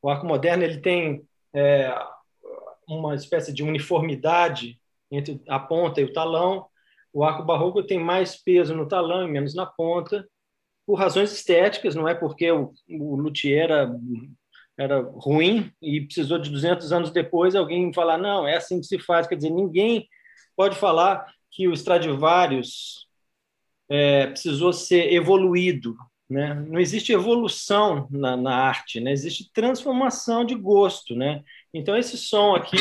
[0.02, 1.22] O arco moderno ele tem
[1.54, 1.94] é,
[2.88, 4.80] uma espécie de uniformidade
[5.12, 6.66] entre a ponta e o talão
[7.14, 10.28] o arco barroco tem mais peso no talão e menos na ponta,
[10.86, 13.92] por razões estéticas, não é porque o, o luthier era,
[14.78, 18.98] era ruim e precisou de 200 anos depois alguém falar, não, é assim que se
[19.00, 19.28] faz.
[19.28, 20.08] Quer dizer, ninguém
[20.56, 23.08] pode falar que o Stradivarius
[23.90, 25.98] é, precisou ser evoluído.
[26.30, 26.54] Né?
[26.54, 29.12] Não existe evolução na, na arte, né?
[29.12, 31.16] existe transformação de gosto.
[31.16, 31.44] Né?
[31.74, 32.78] Então, esse som aqui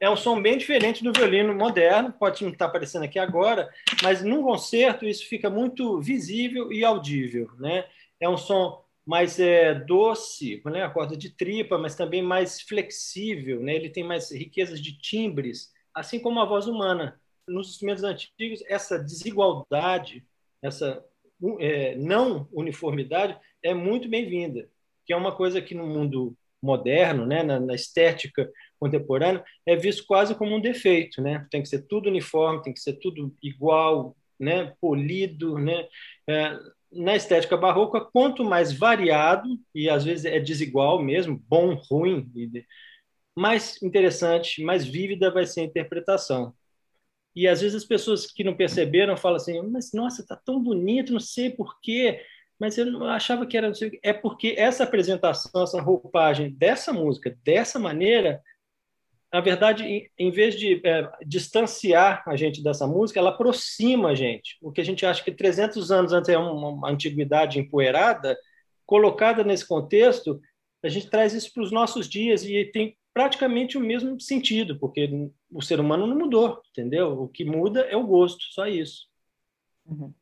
[0.00, 3.68] É um som bem diferente do violino moderno, pode não estar aparecendo aqui agora,
[4.02, 7.50] mas num concerto isso fica muito visível e audível.
[7.58, 7.84] Né?
[8.20, 10.84] É um som mais é, doce, né?
[10.84, 13.74] a corda de tripa, mas também mais flexível, né?
[13.74, 17.20] ele tem mais riquezas de timbres, assim como a voz humana.
[17.46, 20.24] Nos instrumentos antigos, essa desigualdade,
[20.62, 21.02] essa
[21.58, 24.68] é, não uniformidade é muito bem-vinda
[25.08, 30.04] que é uma coisa que no mundo moderno, né, na, na, estética contemporânea, é visto
[30.06, 31.46] quase como um defeito, né?
[31.50, 35.86] Tem que ser tudo uniforme, tem que ser tudo igual, né, polido, né?
[36.28, 36.58] É,
[36.92, 42.30] na estética barroca, quanto mais variado e às vezes é desigual mesmo, bom, ruim,
[43.36, 46.54] mais interessante, mais vívida vai ser a interpretação.
[47.36, 51.12] E às vezes as pessoas que não perceberam falam assim: "Mas nossa, tá tão bonito,
[51.12, 52.20] não sei por quê"
[52.58, 53.70] mas eu não achava que era.
[54.02, 58.42] É porque essa apresentação, essa roupagem dessa música, dessa maneira,
[59.32, 64.56] na verdade, em vez de é, distanciar a gente dessa música, ela aproxima a gente.
[64.60, 68.36] O que a gente acha que 300 anos antes é uma, uma antiguidade empoeirada,
[68.86, 70.40] colocada nesse contexto,
[70.82, 75.30] a gente traz isso para os nossos dias e tem praticamente o mesmo sentido, porque
[75.50, 77.20] o ser humano não mudou, entendeu?
[77.20, 79.06] O que muda é o gosto, só isso.
[79.84, 80.14] Uhum.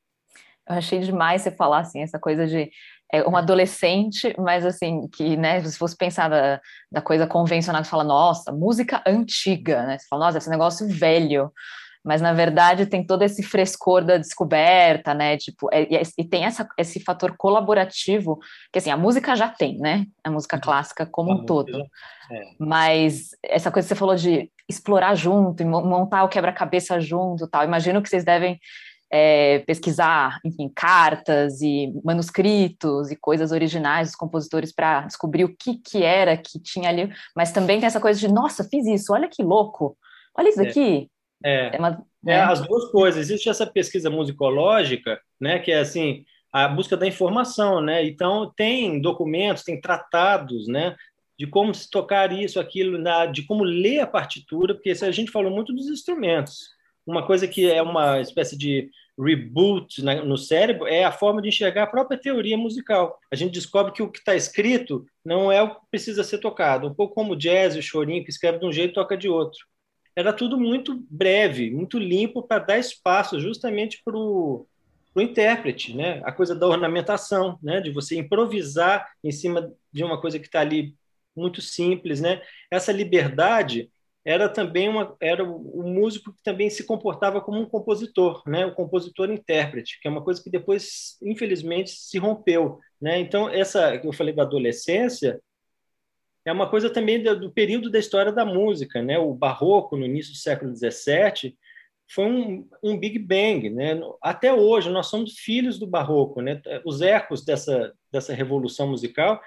[0.69, 2.71] Eu achei demais você falar assim, essa coisa de
[3.13, 7.91] é, um adolescente, mas assim, que, né, se fosse pensar da, da coisa convencional, você
[7.91, 9.99] fala, nossa, música antiga, né?
[9.99, 11.53] Você fala, nossa, esse negócio velho.
[12.05, 15.37] Mas, na verdade, tem todo esse frescor da descoberta, né?
[15.37, 18.39] Tipo, é, e, e tem essa, esse fator colaborativo,
[18.73, 20.07] que assim, a música já tem, né?
[20.23, 20.63] A música uhum.
[20.63, 21.77] clássica como um todo.
[22.31, 22.43] É.
[22.61, 27.65] Mas essa coisa que você falou de explorar junto, montar o quebra-cabeça junto tal.
[27.65, 28.59] Imagino que vocês devem
[29.11, 35.79] é, pesquisar, enfim, cartas e manuscritos e coisas originais dos compositores para descobrir o que,
[35.79, 39.29] que era que tinha ali, mas também tem essa coisa de, nossa, fiz isso, olha
[39.29, 39.97] que louco,
[40.37, 40.61] olha isso.
[40.63, 41.09] É,
[41.45, 42.41] é, é uma, é né?
[42.41, 43.21] as duas coisas.
[43.21, 48.05] Existe essa pesquisa musicológica, né, que é assim, a busca da informação, né?
[48.05, 50.97] Então tem documentos, tem tratados, né,
[51.39, 52.99] de como se tocar isso, aquilo,
[53.33, 56.71] de como ler a partitura, porque a gente falou muito dos instrumentos,
[57.07, 61.85] uma coisa que é uma espécie de reboot no cérebro é a forma de enxergar
[61.85, 63.19] a própria teoria musical.
[63.33, 66.87] A gente descobre que o que está escrito não é o que precisa ser tocado.
[66.87, 69.29] Um pouco como o jazz, o chorinho, que escreve de um jeito e toca de
[69.29, 69.65] outro.
[70.15, 74.67] Era tudo muito breve, muito limpo para dar espaço justamente para o
[75.17, 76.21] intérprete, né?
[76.25, 77.81] A coisa da ornamentação, né?
[77.81, 80.95] De você improvisar em cima de uma coisa que está ali
[81.35, 82.43] muito simples, né?
[82.71, 83.91] Essa liberdade
[84.27, 88.67] era também uma, era o músico que também se comportava como um compositor, né?
[88.67, 93.21] O compositor intérprete, que é uma coisa que depois, infelizmente, se rompeu, né?
[93.21, 95.41] Então essa que eu falei da adolescência
[96.45, 99.17] é uma coisa também do, do período da história da música, né?
[99.17, 101.57] O barroco no início do século XVII
[102.11, 104.01] foi um, um Big Bang, né?
[104.21, 106.61] Até hoje nós somos filhos do barroco, né?
[106.85, 109.41] Os ecos dessa dessa revolução musical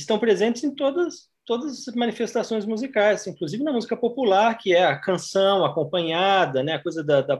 [0.00, 4.98] estão presentes em todas todas as manifestações musicais, inclusive na música popular, que é a
[4.98, 7.38] canção acompanhada, né, a coisa da, da,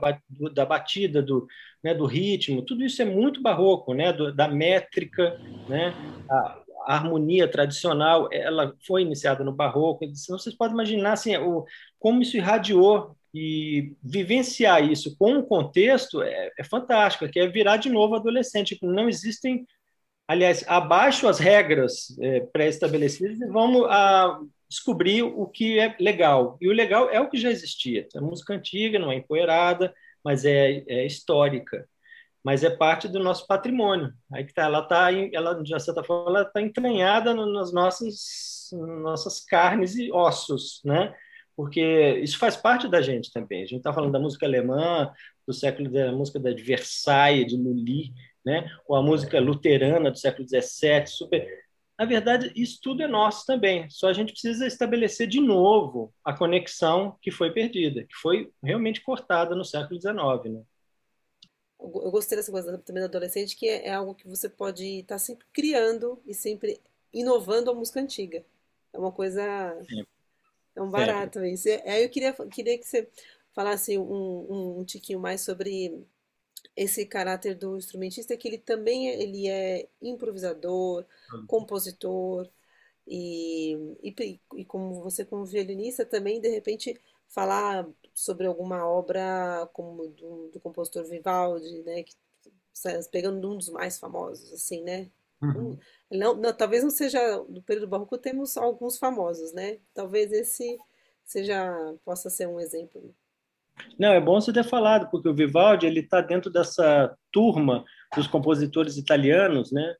[0.51, 1.45] da batida, do,
[1.83, 5.93] né, do ritmo, tudo isso é muito barroco, né, do, da métrica, né,
[6.27, 6.35] a,
[6.87, 11.63] a, harmonia tradicional, ela foi iniciada no barroco, então vocês podem imaginar assim, o,
[11.99, 17.77] como isso irradiou e vivenciar isso com o contexto é, é fantástico, que é virar
[17.77, 19.67] de novo adolescente, não existem
[20.29, 24.39] aliás, abaixo as regras é, pré-estabelecidas e vamos a,
[24.69, 26.55] descobrir o que é legal.
[26.61, 28.07] E o legal é o que já existia.
[28.15, 29.91] É música antiga, não é empoeirada,
[30.23, 31.89] mas é, é histórica.
[32.43, 34.13] Mas é parte do nosso patrimônio.
[34.31, 38.69] Aí que tá, ela está, ela de certa forma, ela está entranhada nas nossas,
[39.01, 41.11] nossas carnes e ossos, né?
[41.55, 43.63] Porque isso faz parte da gente também.
[43.63, 45.11] A gente está falando da música alemã,
[45.47, 48.13] do século da música da de Versailles, de Lully,
[48.49, 48.71] né?
[48.87, 51.47] Ou a música luterana do século XVII, super
[51.99, 53.89] na verdade, isso tudo é nosso também.
[53.89, 59.01] Só a gente precisa estabelecer de novo a conexão que foi perdida, que foi realmente
[59.01, 60.15] cortada no século XIX.
[60.55, 60.63] Né?
[61.77, 65.15] Eu gostei dessa coisa também do adolescente, que é, é algo que você pode estar
[65.15, 66.79] tá sempre criando e sempre
[67.13, 68.45] inovando a música antiga.
[68.93, 69.41] É uma coisa.
[70.73, 71.67] É um barato isso.
[71.85, 73.09] Aí eu queria, queria que você
[73.51, 76.01] falasse um, um, um tiquinho mais sobre
[76.79, 81.45] esse caráter do instrumentista que ele também é, ele é improvisador, uhum.
[81.45, 82.49] compositor
[83.05, 90.07] e, e, e, como você como violinista também de repente falar sobre alguma obra como
[90.07, 92.15] do, do compositor Vivaldi, né, que,
[93.11, 95.09] pegando um dos mais famosos assim, né?
[95.41, 95.77] Uhum.
[96.09, 99.79] Não, não, talvez não seja do período barroco temos alguns famosos, né?
[99.93, 100.77] Talvez esse
[101.25, 101.73] seja
[102.05, 103.13] possa ser um exemplo.
[103.97, 107.83] Não, é bom você ter falado, porque o Vivaldi ele está dentro dessa turma
[108.15, 109.95] dos compositores italianos, né?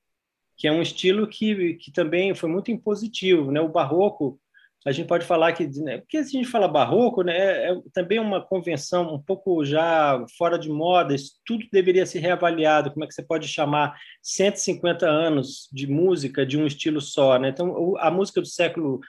[0.57, 3.61] Que é um estilo que, que também foi muito impositivo, né?
[3.61, 4.39] O barroco,
[4.85, 5.97] a gente pode falar que, né?
[5.97, 7.37] porque se a gente fala barroco, né?
[7.37, 11.13] É, é também uma convenção um pouco já fora de moda.
[11.13, 12.91] Isso tudo deveria ser reavaliado.
[12.91, 17.49] Como é que você pode chamar 150 anos de música de um estilo só, né?
[17.49, 19.01] Então, a música do século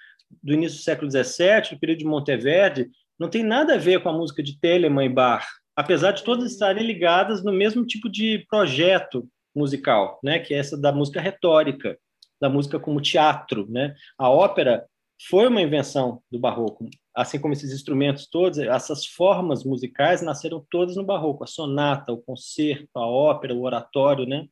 [0.42, 2.88] do início do século XVII, do período de Monteverdi,
[3.20, 6.50] não tem nada a ver com a música de Telemann e Bach, apesar de todas
[6.50, 11.98] estarem ligadas no mesmo tipo de projeto musical, né, que é essa da música retórica,
[12.40, 13.94] da música como teatro, né?
[14.16, 14.86] A ópera
[15.28, 20.96] foi uma invenção do barroco, assim como esses instrumentos todos, essas formas musicais nasceram todas
[20.96, 24.46] no barroco, a sonata, o concerto, a ópera, o oratório, né?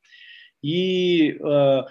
[0.62, 1.86] E uh,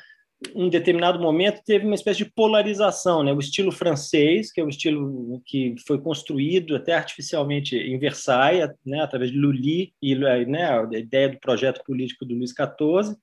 [0.56, 3.34] em determinado momento teve uma espécie de polarização, né?
[3.34, 9.02] O estilo francês, que é o estilo que foi construído até artificialmente em Versailles, né?
[9.02, 10.70] Através de Lully e né?
[10.70, 13.16] a ideia do projeto político do Luís XIV,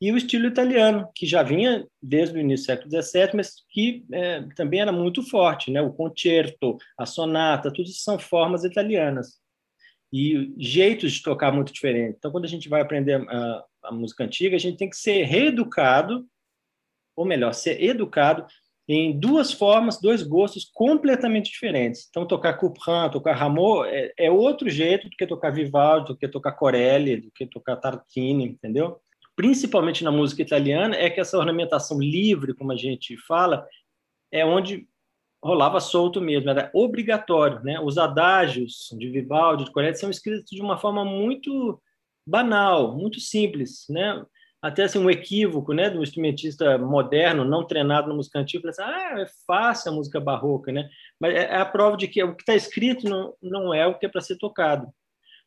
[0.00, 4.04] e o estilo italiano, que já vinha desde o início do século XVII, mas que
[4.12, 5.82] é, também era muito forte, né?
[5.82, 9.38] O concerto, a sonata, tudo isso são formas italianas
[10.12, 12.16] e jeitos de tocar muito diferentes.
[12.18, 15.24] Então, quando a gente vai aprender a, a música antiga, a gente tem que ser
[15.24, 16.24] reeducado
[17.16, 18.46] ou melhor, ser educado
[18.86, 22.06] em duas formas, dois gostos completamente diferentes.
[22.10, 26.28] Então, tocar Couperin, tocar Rameau é, é, outro jeito do que tocar Vivaldi, do que
[26.28, 29.00] tocar Corelli, do que tocar Tartini, entendeu?
[29.34, 33.66] Principalmente na música italiana, é que essa ornamentação livre, como a gente fala,
[34.30, 34.86] é onde
[35.42, 37.60] rolava solto mesmo, era obrigatório.
[37.62, 37.80] Né?
[37.80, 41.80] Os adágios de Vivaldi, de Corelli, são escritos de uma forma muito
[42.26, 44.24] banal, muito simples, né?
[44.64, 49.20] Até assim, um equívoco né, do instrumentista moderno, não treinado na música antiga, assim, ah,
[49.20, 50.88] é fácil a música barroca, né?
[51.20, 53.98] mas é, é a prova de que o que está escrito não, não é o
[53.98, 54.88] que é para ser tocado.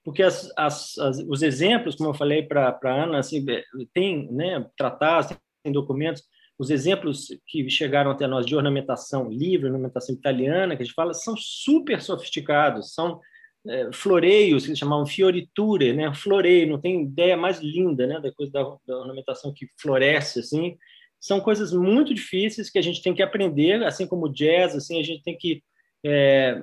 [0.03, 4.31] Porque as, as, as, os exemplos, como eu falei para a Ana, assim, é, tem
[4.31, 6.21] né, tratados, tem documentos,
[6.59, 11.15] os exemplos que chegaram até nós de ornamentação livre, ornamentação italiana, que a gente fala,
[11.15, 13.19] são super sofisticados, são
[13.67, 16.13] é, floreios, que eles chamavam fioriture, né?
[16.13, 18.19] Floreio, não tem ideia mais linda, né?
[18.19, 20.77] Da coisa da, da, ornamentação que floresce, assim.
[21.19, 25.03] São coisas muito difíceis que a gente tem que aprender, assim como jazz, assim, a
[25.03, 25.63] gente tem que
[26.05, 26.61] é,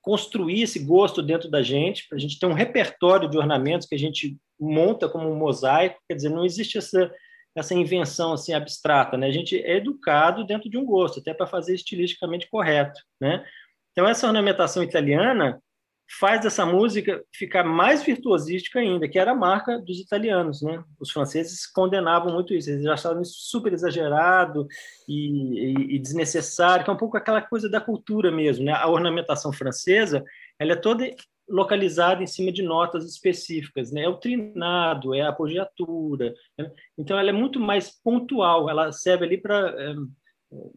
[0.00, 3.94] construir esse gosto dentro da gente, para a gente ter um repertório de ornamentos que
[3.94, 7.10] a gente monta como um mosaico, quer dizer, não existe essa
[7.56, 9.28] essa invenção assim abstrata, né?
[9.28, 13.44] A gente é educado dentro de um gosto, até para fazer estilisticamente correto, né?
[13.92, 15.62] Então essa ornamentação italiana,
[16.08, 20.82] faz essa música ficar mais virtuosística ainda, que era a marca dos italianos, né?
[21.00, 24.66] Os franceses condenavam muito isso, eles achavam isso super exagerado
[25.08, 28.72] e, e, e, desnecessário, que é um pouco aquela coisa da cultura mesmo, né?
[28.72, 30.22] A ornamentação francesa,
[30.58, 31.08] ela é toda
[31.48, 34.02] localizada em cima de notas específicas, né?
[34.02, 36.70] É o trinado, é a apogiatura, né?
[36.98, 39.94] então ela é muito mais pontual, ela serve ali para é,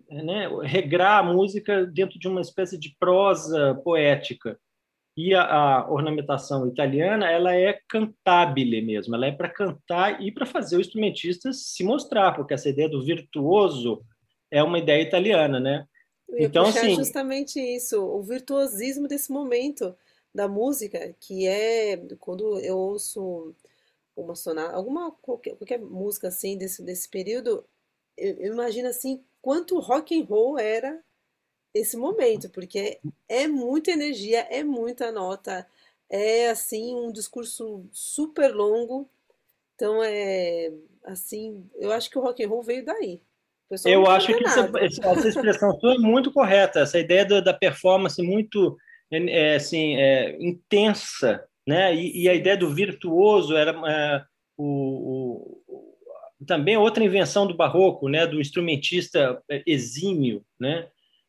[0.10, 4.58] é, né, regrar a música dentro de uma espécie de prosa poética
[5.18, 10.46] e a, a, ornamentação italiana ela é cantabile mesmo, ela é para cantar e para
[10.46, 14.06] fazer o instrumentista se mostrar, porque essa ideia do virtuoso
[14.52, 15.88] é uma ideia italiana, né?
[16.38, 19.96] então assim justamente isso, o virtuosismo desse momento
[20.36, 23.56] da música, que é quando eu ouço
[24.16, 27.66] uma sonata, alguma qualquer, qualquer música assim desse, desse período,
[28.16, 31.02] eu, eu imagino assim quanto rock and roll era
[31.80, 35.68] esse momento, porque é muita energia, é muita nota,
[36.10, 39.10] é assim um discurso super longo.
[39.76, 40.72] Então é
[41.04, 43.22] assim, eu acho que o rock and roll veio daí.
[43.86, 48.22] Eu acho que essa, essa, expressão sua é muito correta, essa ideia da, da performance
[48.22, 48.78] muito
[49.12, 51.94] é, assim, é, intensa, né?
[51.94, 54.24] E, e, a ideia do virtuoso era é,
[54.56, 58.26] o, o, também outra invenção do barroco, né?
[58.26, 60.88] Do instrumentista exímio, né?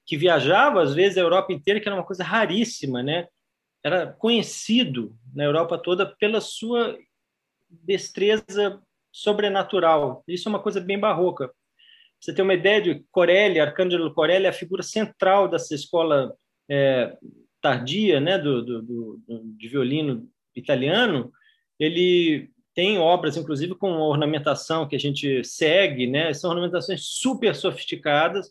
[0.09, 3.29] Que viajava às vezes a Europa inteira, que era uma coisa raríssima, né?
[3.85, 6.99] Era conhecido na Europa toda pela sua
[7.71, 8.83] destreza
[9.13, 10.25] sobrenatural.
[10.27, 11.53] Isso é uma coisa bem barroca
[12.21, 16.35] você tem uma ideia de Corelli, Arcângelo Corelli é a figura central dessa escola
[16.69, 17.17] é,
[17.61, 19.23] tardia né, do, do, do,
[19.57, 21.33] de violino italiano.
[21.79, 26.33] Ele tem obras, inclusive, com ornamentação que a gente segue, né?
[26.35, 28.51] São ornamentações super sofisticadas,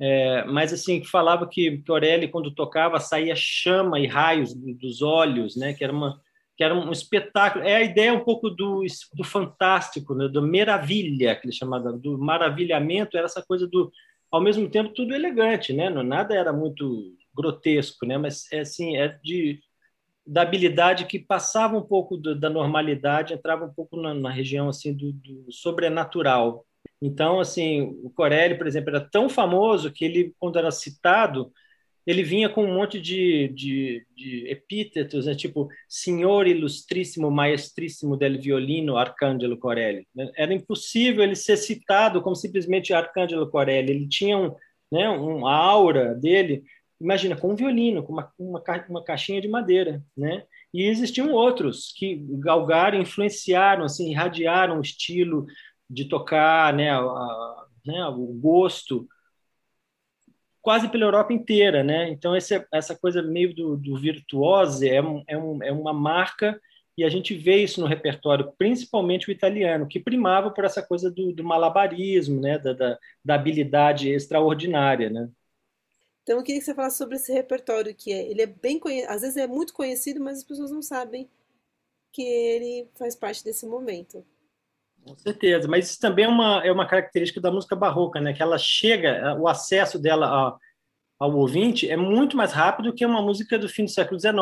[0.00, 5.72] é, mas assim falava que Corelli quando tocava saía chama e raios dos olhos, né?
[5.72, 6.20] Que era uma
[6.56, 7.64] que era um espetáculo.
[7.64, 8.82] É a ideia um pouco do,
[9.12, 10.26] do fantástico, né?
[10.26, 13.92] do maravilha, que ele chamava, do maravilhamento, era essa coisa do,
[14.30, 15.90] ao mesmo tempo, tudo elegante, né?
[15.90, 18.16] Não, nada era muito grotesco, né?
[18.16, 19.60] Mas é assim, é de
[20.26, 24.68] da habilidade que passava um pouco do, da normalidade, entrava um pouco na, na região
[24.68, 26.66] assim do, do, sobrenatural.
[27.00, 31.52] Então, assim, o Corelli, por exemplo, era tão famoso que ele, quando era citado,
[32.06, 35.34] ele vinha com um monte de, de, de epítetos, né?
[35.34, 40.06] tipo Senhor Ilustríssimo Maestríssimo del Violino Arcângelo Corelli.
[40.14, 40.30] Né?
[40.36, 43.90] Era impossível ele ser citado como simplesmente Arcângelo Corelli.
[43.90, 44.54] Ele tinha um,
[44.90, 46.62] né, uma aura dele,
[47.00, 50.00] imagina, com um violino, com uma, uma, uma caixinha de madeira.
[50.16, 50.44] Né?
[50.72, 55.46] E existiam outros que galgaram, influenciaram, assim, irradiaram o estilo
[55.88, 59.06] de tocar, né, a, né, o gosto
[60.66, 62.08] quase pela Europa inteira, né?
[62.08, 66.60] Então esse, essa coisa meio do, do virtuose é, um, é, um, é uma marca
[66.98, 71.08] e a gente vê isso no repertório, principalmente o italiano, que primava por essa coisa
[71.08, 72.58] do, do malabarismo, né?
[72.58, 75.30] Da, da, da, habilidade extraordinária, né?
[76.24, 79.12] Então eu queria que você falasse sobre esse repertório que é, ele é bem conhecido,
[79.12, 81.30] às vezes é muito conhecido, mas as pessoas não sabem
[82.10, 84.26] que ele faz parte desse momento.
[85.06, 88.32] Com certeza, mas isso também é uma, é uma característica da música barroca, né?
[88.32, 90.56] Que ela chega, o acesso dela a,
[91.20, 94.34] ao ouvinte é muito mais rápido que uma música do fim do século XIX,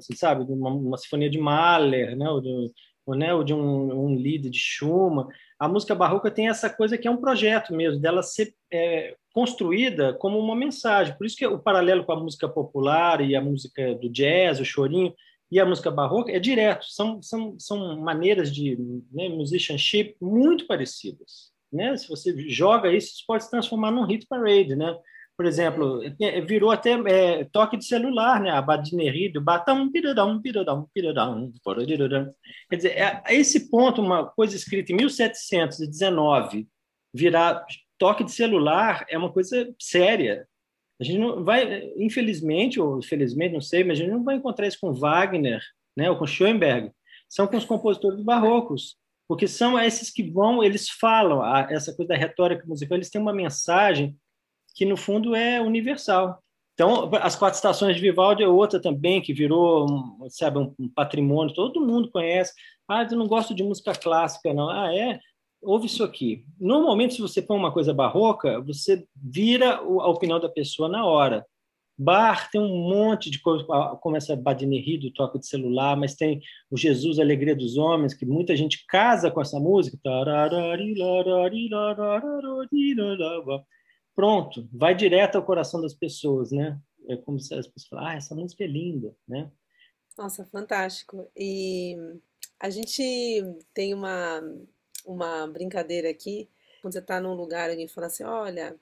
[0.00, 2.30] você sabe, uma, uma sinfonia de Mahler, né?
[2.30, 2.70] Ou de,
[3.04, 3.34] ou, né?
[3.34, 5.26] ou de um, um lied de Schumann.
[5.58, 10.14] A música barroca tem essa coisa que é um projeto mesmo, dela ser é, construída
[10.14, 11.16] como uma mensagem.
[11.18, 14.64] Por isso que o paralelo com a música popular e a música do jazz, o
[14.64, 15.12] chorinho,
[15.52, 18.74] e a música barroca é direto, são, são, são maneiras de
[19.12, 21.52] né, musicianship muito parecidas.
[21.70, 21.94] Né?
[21.94, 24.74] Se você joga isso, isso pode se transformar num hit parade.
[24.74, 24.98] Né?
[25.36, 28.50] Por exemplo, é, virou até é, toque de celular, né?
[28.50, 31.52] a badinerie do batam, piradão, piradão, piradão,
[32.70, 36.66] Quer dizer, é, a esse ponto, uma coisa escrita em 1719
[37.14, 37.62] virar
[37.98, 40.48] toque de celular é uma coisa séria.
[41.02, 44.68] A gente não vai, infelizmente ou felizmente, não sei, mas a gente não vai encontrar
[44.68, 45.60] isso com Wagner,
[45.96, 46.92] né, ou com Schoenberg.
[47.28, 48.96] São com os compositores barrocos,
[49.26, 53.20] porque são esses que vão, eles falam a, essa coisa da retórica musical, eles têm
[53.20, 54.16] uma mensagem
[54.76, 56.40] que no fundo é universal.
[56.74, 59.86] Então, as quatro estações de Vivaldi é outra também que virou,
[60.30, 62.52] sabe, um, um patrimônio, todo mundo conhece.
[62.88, 64.70] Ah, eu não gosto de música clássica, não.
[64.70, 65.20] Ah, é?
[65.62, 66.44] Ouve isso aqui.
[66.58, 71.46] Normalmente, se você põe uma coisa barroca, você vira a opinião da pessoa na hora.
[71.96, 73.64] Bar tem um monte de coisa,
[74.00, 76.40] como essa badinerie do toque de celular, mas tem
[76.70, 79.96] o Jesus, a Alegria dos Homens, que muita gente casa com essa música.
[84.14, 86.78] Pronto, vai direto ao coração das pessoas, né?
[87.08, 89.50] É como se as pessoas falassem, ah, essa música é linda, né?
[90.18, 91.30] Nossa, fantástico.
[91.36, 91.96] E
[92.60, 93.02] a gente
[93.74, 94.40] tem uma
[95.04, 96.48] uma brincadeira aqui.
[96.80, 98.76] Quando você está num lugar, alguém fala assim: Olha,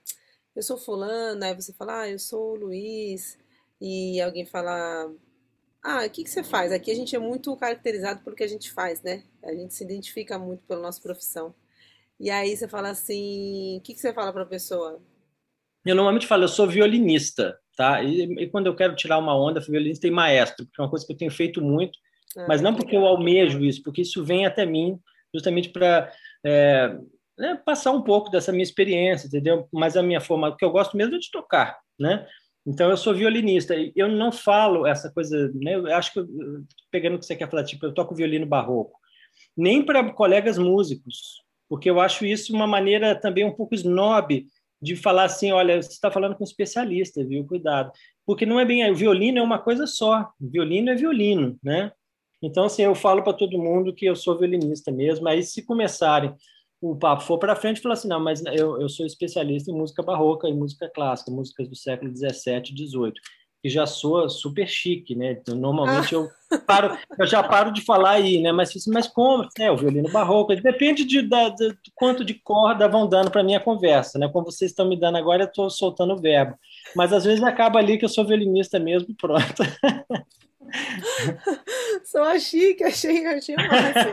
[0.54, 3.38] eu sou Fulano, aí você fala: Ah, eu sou o Luiz,
[3.80, 5.12] e alguém fala:
[5.82, 6.72] Ah, o que, que você faz?
[6.72, 9.24] Aqui a gente é muito caracterizado pelo que a gente faz, né?
[9.42, 11.54] A gente se identifica muito pela nossa profissão.
[12.18, 15.00] E aí você fala assim: O que, que você fala para a pessoa?
[15.84, 18.02] Eu normalmente falo: Eu sou violinista, tá?
[18.02, 21.06] E, e quando eu quero tirar uma onda, violinista e maestro, porque é uma coisa
[21.06, 21.98] que eu tenho feito muito,
[22.36, 25.00] ah, mas não porque eu almejo isso, porque isso vem até mim
[25.34, 26.12] justamente para
[26.44, 26.96] é,
[27.38, 29.68] né, passar um pouco dessa minha experiência, entendeu?
[29.72, 32.26] Mas a minha forma, o que eu gosto mesmo é de tocar, né?
[32.66, 33.74] Então eu sou violinista.
[33.96, 35.74] Eu não falo essa coisa, né?
[35.74, 36.20] Eu acho que
[36.90, 38.98] pegando o que você quer falar, tipo, eu toco violino barroco.
[39.56, 44.46] nem para colegas músicos, porque eu acho isso uma maneira também um pouco snob
[44.82, 47.46] de falar assim, olha, você está falando com um especialista, viu?
[47.46, 47.92] Cuidado.
[48.26, 51.92] Porque não é bem, o violino é uma coisa só, violino é violino, né?
[52.43, 56.34] Então, assim, eu falo para todo mundo que eu sou violinista mesmo, aí se começarem
[56.80, 60.03] o papo for para frente, fala assim, não, mas eu, eu sou especialista em música
[60.03, 63.20] barroca e música clássica, músicas do século 17 e 18
[63.62, 65.32] que já soa super chique, né?
[65.32, 66.28] Então, normalmente eu
[66.66, 68.53] paro, eu já paro de falar aí, né?
[68.53, 69.47] Mas, mas como?
[69.59, 73.61] É, o violino barroco, depende de, da, de quanto de corda vão dando para minha
[73.61, 74.28] conversa, né?
[74.28, 76.57] Como vocês estão me dando agora, eu estou soltando o verbo.
[76.97, 79.62] Mas às vezes acaba ali que eu sou violinista mesmo, pronto.
[82.04, 84.06] Soa chique, achei, achei massa.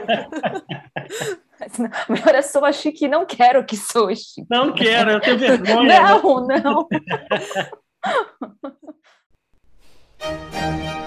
[2.09, 4.45] Melhor é soa chique e não quero que soe chique.
[4.49, 6.01] Não quero, eu tenho vergonha.
[6.01, 6.61] Não, né?
[6.63, 6.87] não.
[10.19, 10.97] You.